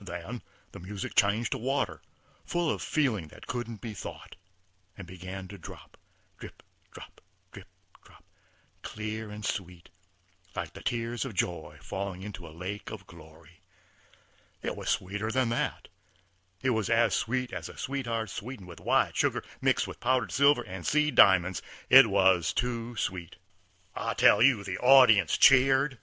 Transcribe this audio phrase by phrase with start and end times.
[0.00, 0.40] Then
[0.72, 2.00] the music changed to water,
[2.46, 4.34] full of feeling that couldn't be thought,
[4.96, 5.98] and began to drop
[6.38, 7.20] drip, drop
[7.52, 7.68] drip,
[8.02, 8.24] drop,
[8.80, 9.90] clear and sweet,
[10.56, 13.60] like tears of joy falling into a lake of glory.
[14.62, 15.88] It was sweeter than that.
[16.62, 20.32] It was as sweet as a sweet heart sweetened with white sugar mixed with powdered
[20.32, 21.60] silver and seed diamonds.
[21.90, 23.36] It was too sweet.
[23.94, 25.98] I tell you the audience cheered.